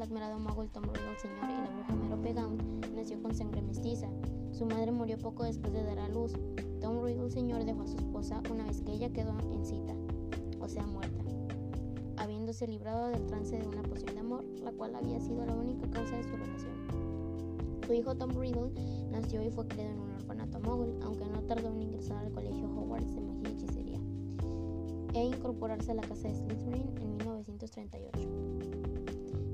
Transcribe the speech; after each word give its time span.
el 0.00 0.02
admirado 0.02 0.38
mago 0.38 0.64
Tom 0.66 0.84
Riddle 0.84 1.18
Sr. 1.18 1.50
y 1.50 1.62
la 1.62 1.70
bruja 1.70 1.94
Merope 1.94 2.32
Gaunt 2.32 2.86
nació 2.94 3.20
con 3.22 3.34
sangre 3.34 3.60
mestiza. 3.60 4.08
Su 4.52 4.64
madre 4.64 4.92
murió 4.92 5.18
poco 5.18 5.44
después 5.44 5.72
de 5.72 5.82
dar 5.82 5.98
a 5.98 6.08
luz. 6.08 6.32
Tom 6.80 7.02
Riddle 7.04 7.30
Sr. 7.30 7.64
dejó 7.64 7.82
a 7.82 7.86
su 7.86 7.96
esposa 7.96 8.42
una 8.50 8.64
vez 8.64 8.80
que 8.80 8.92
ella 8.92 9.10
quedó 9.12 9.38
en 9.52 9.64
cita, 9.64 9.94
o 10.60 10.68
sea 10.68 10.86
muerta, 10.86 11.24
habiéndose 12.16 12.66
librado 12.66 13.08
del 13.08 13.26
trance 13.26 13.58
de 13.58 13.66
una 13.66 13.82
poción 13.82 14.14
de 14.14 14.20
amor, 14.20 14.44
la 14.62 14.72
cual 14.72 14.94
había 14.94 15.20
sido 15.20 15.44
la 15.44 15.54
única 15.54 15.88
causa 15.90 16.16
de 16.16 16.24
su 16.24 16.36
relación. 16.36 16.74
Su 17.86 17.92
hijo 17.92 18.16
Tom 18.16 18.30
Riddle 18.30 18.70
nació 19.10 19.42
y 19.42 19.50
fue 19.50 19.66
criado 19.66 19.90
en 19.90 20.00
un 20.00 20.12
orfanato 20.12 20.60
mogul, 20.60 20.98
aunque 21.02 21.26
no 21.26 21.42
tardó 21.42 21.68
en 21.68 21.82
ingresar 21.82 22.24
al 22.24 22.32
colegio 22.32 22.66
Hogwarts 22.66 23.14
de 23.14 23.20
magia 23.20 23.48
y 23.48 23.52
hechicería 23.52 24.09
e 25.14 25.24
incorporarse 25.24 25.92
a 25.92 25.94
la 25.94 26.02
casa 26.02 26.28
de 26.28 26.34
Slytherin 26.34 26.88
en 27.00 27.16
1938. 27.16 28.28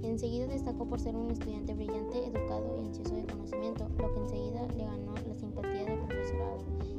Enseguida 0.03 0.47
destacó 0.47 0.87
por 0.87 1.01
ser 1.01 1.17
un 1.17 1.31
estudiante 1.31 1.75
brillante, 1.75 2.27
educado 2.27 2.77
y 2.77 2.87
ansioso 2.87 3.15
de 3.15 3.27
conocimiento, 3.27 3.89
lo 3.99 4.15
que 4.15 4.21
enseguida 4.21 4.67
le 4.77 4.85
ganó 4.85 5.15
la 5.15 5.35
simpatía 5.35 5.85
del 5.85 5.99
profesorado, 5.99 6.59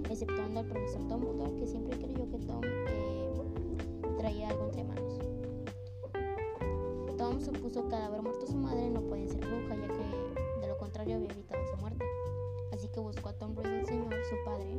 exceptuando 0.09 0.59
al 0.59 0.65
profesor 0.67 1.07
Dumbledore, 1.07 1.55
que 1.55 1.67
siempre 1.67 1.97
creyó 1.97 2.29
que 2.29 2.39
Tom 2.39 2.61
eh, 2.63 3.29
traía 4.17 4.49
algo 4.49 4.65
entre 4.65 4.83
manos. 4.83 5.19
Tom 7.17 7.41
supuso 7.41 7.87
que 7.87 7.95
al 7.95 8.03
haber 8.03 8.21
muerto 8.21 8.45
su 8.45 8.57
madre 8.57 8.89
no 8.89 9.01
podía 9.01 9.27
ser 9.27 9.39
bruja, 9.39 9.75
ya 9.75 9.87
que 9.87 10.61
de 10.61 10.67
lo 10.67 10.77
contrario 10.77 11.15
había 11.15 11.29
evitado 11.31 11.65
su 11.71 11.77
muerte. 11.77 12.05
Así 12.71 12.87
que 12.89 12.99
buscó 12.99 13.29
a 13.29 13.33
Tom 13.33 13.55
Riddle 13.55 13.85
Sr., 13.85 14.13
su 14.29 14.35
padre, 14.45 14.76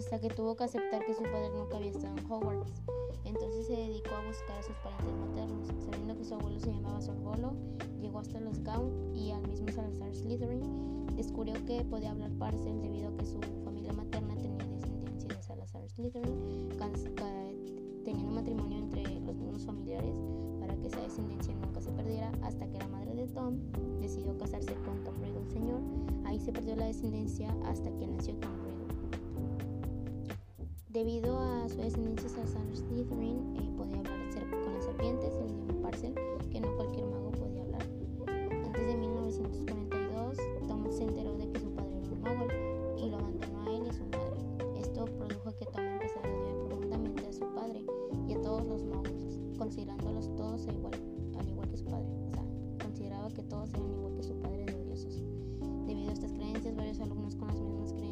hasta 0.00 0.18
que 0.18 0.30
tuvo 0.30 0.56
que 0.56 0.64
aceptar 0.64 1.04
que 1.04 1.14
su 1.14 1.22
padre 1.24 1.50
nunca 1.54 1.76
había 1.76 1.90
estado 1.90 2.16
en 2.16 2.24
Hogwarts. 2.24 2.72
Entonces 3.24 3.66
se 3.66 3.74
dedicó 3.74 4.14
a 4.14 4.26
buscar 4.26 4.58
a 4.58 4.62
sus 4.62 4.74
parientes 4.76 5.14
maternos, 5.14 5.68
sabiendo 5.84 6.16
que 6.16 6.24
su 6.24 6.34
abuelo 6.34 6.58
se 6.58 6.72
llamaba 6.72 7.02
Sorbolo, 7.02 7.52
llegó 8.00 8.18
hasta 8.18 8.40
los 8.40 8.62
Gaunt 8.62 9.14
y 9.14 9.30
al 9.30 9.46
mismo 9.46 9.70
Salazar 9.70 10.14
Slytherin, 10.14 11.06
descubrió 11.16 11.54
que 11.66 11.84
podía 11.84 12.12
hablar 12.12 12.30
Parcel 12.38 12.80
debido 12.80 13.10
a 13.10 13.16
que 13.18 13.26
su 13.26 13.38
familia 13.62 13.92
materna 13.92 14.34
tenía 14.36 14.64
descendencia 14.66 15.28
de 15.36 15.42
Salazar 15.42 15.86
Slytherin, 15.90 16.70
teniendo 18.02 18.32
matrimonio 18.32 18.78
entre 18.78 19.02
los 19.20 19.36
mismos 19.36 19.66
familiares 19.66 20.14
para 20.60 20.74
que 20.76 20.86
esa 20.86 21.00
descendencia 21.02 21.54
nunca 21.56 21.82
se 21.82 21.92
perdiera, 21.92 22.32
hasta 22.42 22.66
que 22.70 22.78
la 22.78 22.88
madre 22.88 23.14
de 23.14 23.26
Tom 23.26 23.58
decidió 24.00 24.36
casarse 24.38 24.74
con 24.76 25.04
Tom 25.04 25.14
Riddle 25.20 25.44
Sr. 25.50 25.80
Ahí 26.24 26.40
se 26.40 26.52
perdió 26.52 26.74
la 26.74 26.86
descendencia 26.86 27.54
hasta 27.66 27.90
que 27.98 28.06
nació 28.06 28.34
Tom 28.36 28.50
Riddle. 28.62 28.69
Debido 30.92 31.38
a 31.38 31.68
su 31.68 31.76
descendencia, 31.76 32.28
Salazar 32.28 32.66
Slytherin 32.74 33.54
eh, 33.54 33.70
podía 33.76 33.98
hablar 34.00 34.18
con 34.64 34.74
las 34.74 34.84
serpientes, 34.84 35.32
el 35.36 35.52
idioma 35.52 35.82
Parcel, 35.82 36.14
que 36.50 36.60
no 36.60 36.74
cualquier 36.74 37.06
mago 37.06 37.30
podía 37.30 37.62
hablar. 37.62 37.86
Antes 38.66 38.86
de 38.88 38.96
1942, 38.96 40.36
Tom 40.66 40.90
se 40.90 41.04
enteró 41.04 41.38
de 41.38 41.48
que 41.48 41.60
su 41.60 41.70
padre 41.76 41.96
era 41.96 42.10
un 42.10 42.20
mago 42.22 42.46
y 42.98 43.08
lo 43.08 43.18
abandonó 43.18 43.62
a 43.62 43.76
él 43.76 43.82
y 43.86 43.88
a 43.88 43.92
su 43.92 44.02
madre. 44.06 44.80
Esto 44.80 45.04
produjo 45.04 45.56
que 45.60 45.66
Tom 45.66 45.84
empezara 45.84 46.28
a 46.28 46.36
odiar 46.36 46.56
profundamente 46.66 47.24
a 47.24 47.32
su 47.34 47.46
padre 47.54 47.86
y 48.26 48.32
a 48.32 48.42
todos 48.42 48.66
los 48.66 48.82
magos, 48.82 49.38
considerándolos 49.58 50.34
todos 50.34 50.66
igual, 50.66 50.94
al 51.38 51.48
igual 51.48 51.68
que 51.68 51.76
su 51.76 51.84
padre. 51.84 52.08
O 52.26 52.34
sea, 52.34 52.44
consideraba 52.82 53.28
que 53.28 53.44
todos 53.44 53.72
eran 53.74 53.92
igual 53.92 54.16
que 54.16 54.24
su 54.24 54.34
padre 54.40 54.64
de 54.64 54.74
odiosos. 54.74 55.22
Debido 55.86 56.10
a 56.10 56.14
estas 56.14 56.32
creencias, 56.32 56.74
varios 56.74 56.98
alumnos 56.98 57.36
con 57.36 57.46
las 57.46 57.60
mismas 57.60 57.92
creencias 57.92 58.09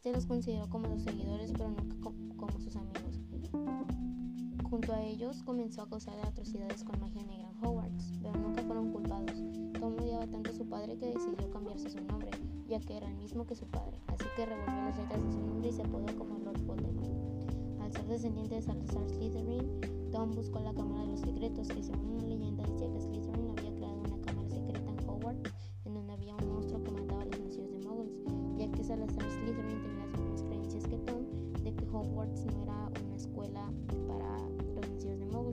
Este 0.00 0.12
los 0.12 0.24
consideró 0.24 0.66
como 0.70 0.88
sus 0.88 1.02
seguidores, 1.02 1.52
pero 1.52 1.68
nunca 1.68 2.10
como 2.34 2.58
sus 2.58 2.74
amigos. 2.74 3.20
Junto 4.70 4.94
a 4.94 5.02
ellos 5.02 5.42
comenzó 5.42 5.82
a 5.82 5.90
causar 5.90 6.18
atrocidades 6.20 6.84
con 6.84 6.98
magia 7.00 7.22
negra 7.22 7.50
en 7.50 7.62
Hogwarts, 7.62 8.14
pero 8.22 8.32
nunca 8.32 8.62
fueron 8.62 8.92
culpados. 8.92 9.44
Tom 9.78 9.96
odiaba 10.00 10.26
tanto 10.26 10.52
a 10.52 10.54
su 10.54 10.66
padre 10.66 10.96
que 10.96 11.04
decidió 11.04 11.50
cambiarse 11.50 11.90
su 11.90 12.02
nombre, 12.02 12.30
ya 12.66 12.80
que 12.80 12.96
era 12.96 13.08
el 13.08 13.16
mismo 13.16 13.46
que 13.46 13.54
su 13.54 13.66
padre, 13.66 14.00
así 14.06 14.24
que 14.36 14.46
revolvió 14.46 14.74
las 14.74 14.96
letras 14.96 15.22
de 15.22 15.32
su 15.32 15.38
nombre 15.38 15.68
y 15.68 15.72
se 15.74 15.82
apodó 15.82 16.16
como 16.16 16.38
Lord 16.38 16.64
Voldemort. 16.64 17.82
Al 17.82 17.92
ser 17.92 18.06
descendiente 18.06 18.54
de 18.54 18.62
Salazar 18.62 19.06
Slytherin, 19.06 20.10
Tom 20.12 20.30
buscó 20.34 20.60
la 20.60 20.72
Cámara 20.72 21.02
de 21.02 21.08
los 21.08 21.20
Secretos, 21.20 21.68
que 21.68 21.82
según 21.82 22.14
una 22.14 22.24
leyenda 22.24 22.62
decía 22.62 22.90
que 22.90 23.00
Slytherin 23.02 23.50
había 23.50 23.69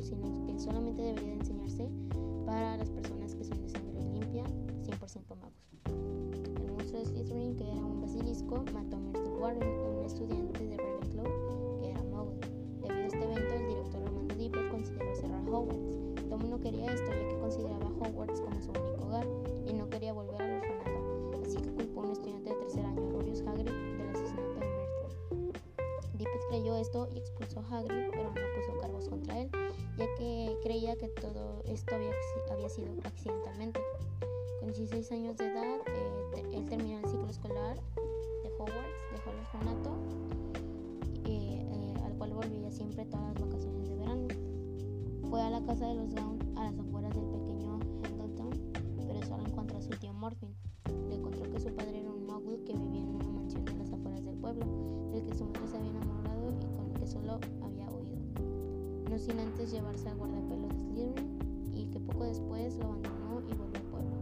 sino 0.08 0.46
que 0.46 0.58
solamente 0.58 1.02
debería 1.02 1.30
de 1.32 1.40
enseñarse 1.40 1.90
para 2.46 2.78
las 2.78 2.90
personas 2.90 3.36
que 3.36 3.44
son 3.44 3.62
de 3.62 3.70
sangre 3.70 4.02
limpia, 4.14 4.46
100% 4.84 5.36
magos. 5.36 5.68
El 6.64 6.72
monstruo 6.72 7.00
de 7.02 7.06
Slytherin, 7.06 7.56
que 7.58 7.64
era 7.70 7.82
un 7.82 8.02
basilisco, 8.02 8.64
mató 8.74 8.96
a 8.96 9.00
Myrtle 9.00 9.38
Warren, 9.40 9.68
un 10.00 10.06
estudiante 10.06 10.66
de 10.66 10.78
Ravenclaw 10.78 11.80
que 11.80 11.90
era 11.90 12.02
Muggle. 12.04 12.40
Debido 12.82 13.04
a 13.04 13.08
este 13.08 13.24
evento, 13.24 13.54
el 13.54 13.68
director 13.68 14.04
Armando 14.04 14.36
Dipper 14.36 14.70
consideró 14.70 15.16
cerrar 15.16 15.50
Hogwarts. 15.50 16.30
Tom 16.30 16.50
no 16.50 16.60
quería 16.60 16.94
esto, 16.94 17.10
ya 17.10 17.28
que 17.28 17.40
consideraba 17.40 17.88
Hogwarts 18.00 18.40
como 18.42 18.62
su 18.62 18.70
único 18.70 19.06
hogar 19.08 19.28
y 19.68 19.74
no 19.74 19.90
quería 19.90 20.14
volver 20.14 20.42
al 20.42 20.52
orfanato, 20.62 21.42
así 21.46 21.58
que 21.58 21.70
culpó 21.72 22.02
a 22.02 22.06
un 22.06 22.12
estudiante 22.12 22.50
de 22.50 22.56
tercer 22.56 22.86
año, 22.86 23.07
creyó 26.48 26.76
esto 26.76 27.08
y 27.14 27.18
expulsó 27.18 27.60
a 27.60 27.78
Hagrid, 27.80 28.10
pero 28.12 28.24
no 28.24 28.34
puso 28.34 28.80
cargos 28.80 29.10
contra 29.10 29.42
él, 29.42 29.50
ya 29.98 30.06
que 30.18 30.58
creía 30.64 30.96
que 30.96 31.08
todo 31.10 31.62
esto 31.66 31.96
había, 31.96 32.12
había 32.52 32.70
sido 32.70 32.90
accidentalmente. 33.04 33.80
Con 34.60 34.70
16 34.70 35.12
años 35.12 35.38
de 35.38 35.48
edad, 35.48 35.80
eh, 35.88 36.44
él 36.54 36.66
terminó 36.66 37.00
el 37.00 37.06
ciclo 37.06 37.28
escolar 37.30 37.78
de 38.44 38.50
Hogwarts, 38.58 39.12
dejó 39.12 39.32
el 39.32 39.38
orfanato, 39.40 39.90
eh, 41.26 41.66
eh, 41.66 41.94
al 42.06 42.14
cual 42.18 42.34
volvía 42.34 42.72
siempre 42.72 43.06
todas 43.06 43.34
las 43.34 43.42
vacaciones 43.42 43.90
de 43.90 43.96
verano. 43.96 44.28
Fue 45.30 45.42
a 45.42 45.50
la 45.50 45.66
casa 45.66 45.88
de 45.88 45.96
los 45.96 46.14
Gaunt 46.14 46.44
a 46.58 46.64
las 46.64 46.80
afueras 46.80 47.14
del 47.14 47.37
No 59.18 59.24
sin 59.24 59.40
antes 59.40 59.72
llevarse 59.72 60.08
al 60.10 60.16
guardapelo 60.16 60.68
de 60.68 60.76
Slytherin 60.76 61.74
y 61.74 61.88
que 61.88 62.00
poco 62.00 62.26
después 62.26 62.78
lo 62.78 62.86
abandonó 62.86 63.42
y 63.50 63.56
volvió 63.56 63.80
al 63.80 63.88
pueblo. 63.90 64.20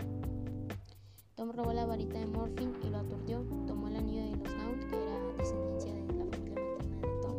Tom 1.36 1.52
robó 1.52 1.74
la 1.74 1.86
varita 1.86 2.18
de 2.18 2.26
Morphin 2.26 2.72
y 2.82 2.90
lo 2.90 3.00
aturdió. 3.00 3.42
Tomó 3.68 3.90
el 3.90 3.98
anillo 3.98 4.22
de 4.22 4.38
los 4.38 4.56
Gaunt, 4.56 4.86
que 4.86 4.96
era 4.96 5.20
descendencia 5.38 5.94
de 5.94 6.00
la 6.00 6.26
familia 6.28 6.62
materna 6.62 7.02
de 7.02 7.22
Tom, 7.22 7.36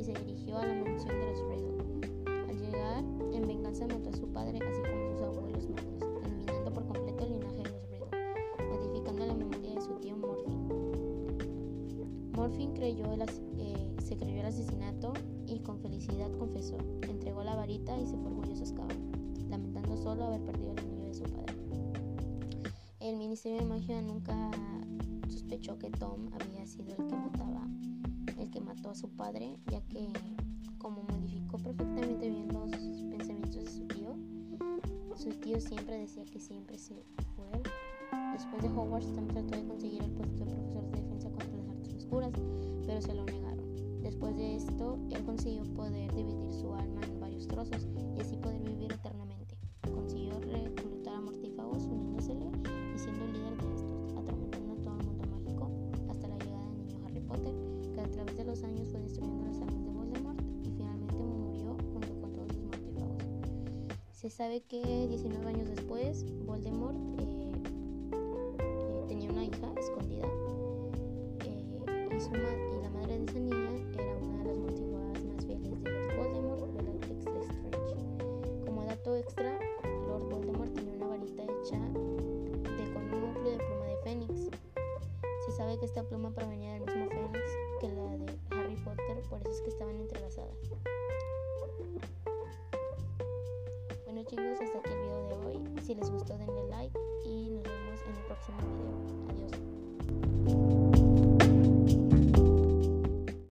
y 0.00 0.02
se 0.02 0.14
dirigió 0.14 0.58
a 0.58 0.66
la 0.66 0.74
mansión 0.82 1.16
de 1.20 1.26
los 1.30 1.40
Riddle. 1.48 1.78
Al 2.48 2.58
llegar, 2.60 3.04
en 3.34 3.46
venganza 3.46 3.86
mató 3.86 4.10
a 4.10 4.12
su 4.12 4.26
padre, 4.32 4.58
así 4.58 4.82
como 4.82 5.12
sus 5.12 5.22
abuelos 5.22 5.64
eliminando 6.24 6.74
por 6.74 6.86
completo 6.88 7.24
el 7.24 7.30
linaje 7.34 7.56
de 7.56 7.70
los 7.70 7.88
Riddle, 7.88 8.68
modificando 8.68 9.26
la 9.26 9.34
memoria 9.34 9.76
de 9.76 9.80
su 9.80 9.94
tío 10.00 10.16
Morphin. 10.16 10.66
Morphin 12.32 12.72
creyó 12.72 13.12
el, 13.12 13.22
eh, 13.58 13.94
se 14.02 14.16
creyó 14.16 14.40
el 14.40 14.46
asesinato 14.46 15.12
con 15.70 15.78
felicidad 15.78 16.28
confesó, 16.36 16.76
entregó 17.08 17.44
la 17.44 17.54
varita 17.54 17.96
y 17.96 18.04
se 18.04 18.16
fue 18.16 18.26
orgulloso 18.26 18.62
a 18.62 18.64
Azkaban, 18.64 19.12
lamentando 19.48 19.96
solo 19.96 20.24
haber 20.24 20.44
perdido 20.44 20.72
el 20.72 20.78
anillo 20.80 21.04
de 21.04 21.14
su 21.14 21.22
padre. 21.22 21.54
El 22.98 23.16
Ministerio 23.16 23.60
de 23.60 23.66
Magia 23.66 24.02
nunca 24.02 24.50
sospechó 25.28 25.78
que 25.78 25.88
Tom 25.90 26.28
había 26.32 26.66
sido 26.66 26.90
el 26.90 27.06
que 27.06 27.14
mataba, 27.14 27.68
el 28.36 28.50
que 28.50 28.60
mató 28.60 28.90
a 28.90 28.96
su 28.96 29.10
padre, 29.10 29.58
ya 29.70 29.80
que 29.82 30.08
como 30.78 31.04
modificó 31.04 31.56
perfectamente 31.58 32.28
bien 32.28 32.48
los 32.52 32.70
pensamientos 33.16 33.64
de 33.64 33.70
su 33.70 33.86
tío, 33.86 34.16
su 35.14 35.30
tío 35.38 35.60
siempre 35.60 35.98
decía 35.98 36.24
que 36.24 36.40
siempre 36.40 36.78
se 36.78 37.04
fue 37.36 37.46
él. 37.52 37.62
Después 38.32 38.60
de 38.60 38.70
Hogwarts, 38.70 39.14
Tom 39.14 39.28
trató 39.28 39.56
de 39.56 39.64
conseguir 39.68 40.02
el 40.02 40.10
puesto 40.10 40.44
de 40.44 40.50
profesor 40.50 40.82
de 40.90 41.00
defensa 41.00 41.28
contra 41.28 41.56
las 41.58 41.68
artes 41.68 41.94
oscuras, 41.94 42.32
pero 42.88 43.00
se 43.00 43.14
lo 43.14 43.24
negaron. 43.24 43.49
Después 44.02 44.34
de 44.36 44.56
esto, 44.56 44.98
él 45.10 45.22
consiguió 45.24 45.62
poder 45.74 46.12
dividir 46.14 46.52
su 46.54 46.72
alma 46.72 47.00
en 47.02 47.20
varios 47.20 47.46
trozos 47.46 47.86
y 48.16 48.20
así 48.20 48.36
poder 48.36 48.62
vivir 48.62 48.92
eternamente. 48.92 49.56
Consiguió 49.92 50.40
reclutar 50.40 51.16
a 51.16 51.20
mortífagos 51.20 51.84
uniéndosele 51.84 52.50
y 52.94 52.98
siendo 52.98 53.24
el 53.24 53.32
líder 53.34 53.56
de 53.58 53.74
estos, 53.74 54.12
atormentando 54.16 54.72
a 54.72 54.76
todo 54.76 54.98
el 54.98 55.06
mundo 55.06 55.26
mágico 55.28 55.70
hasta 56.08 56.28
la 56.28 56.38
llegada 56.38 56.66
del 56.66 56.78
niño 56.78 56.98
Harry 57.06 57.20
Potter, 57.20 57.54
que 57.94 58.00
a 58.00 58.10
través 58.10 58.36
de 58.36 58.44
los 58.44 58.62
años 58.64 58.88
fue 58.88 59.00
destruyendo 59.00 59.44
las 59.44 59.60
armas 59.60 59.84
de 59.84 59.90
Voldemort 59.90 60.40
y 60.64 60.70
finalmente 60.70 61.16
murió 61.16 61.76
junto 61.92 62.20
con 62.20 62.32
todos 62.32 62.48
los 62.48 62.64
mortífagos. 62.64 63.22
Se 64.12 64.30
sabe 64.30 64.62
que 64.62 65.08
19 65.08 65.46
años 65.46 65.68
después, 65.68 66.24
Voldemort 66.46 66.96
eh, 67.20 67.52
eh, 68.60 69.04
tenía 69.08 69.30
una 69.30 69.44
hija 69.44 69.72
escondida 69.78 70.26
eh, 71.44 71.64
y, 72.16 72.20
su 72.20 72.30
madre 72.30 72.69
que 85.78 85.86
esta 85.86 86.02
pluma 86.02 86.30
provenía 86.32 86.72
del 86.74 86.84
mismo 86.84 87.08
Fénix 87.10 87.40
que 87.80 87.88
la 87.88 88.16
de 88.16 88.38
Harry 88.50 88.76
Potter, 88.76 89.22
por 89.28 89.40
eso 89.40 89.50
es 89.50 89.60
que 89.62 89.68
estaban 89.68 89.96
entrelazadas. 89.96 90.56
Bueno 94.04 94.22
chicos, 94.24 94.60
hasta 94.60 94.78
aquí 94.78 94.90
el 94.90 95.00
video 95.00 95.28
de 95.28 95.46
hoy. 95.46 95.82
Si 95.82 95.94
les 95.94 96.10
gustó 96.10 96.36
denle 96.36 96.68
like 96.68 96.98
y 97.24 97.50
nos 97.50 97.62
vemos 97.62 98.00
en 98.02 98.16
el 98.16 98.24
próximo 98.24 98.58
video. 98.58 99.19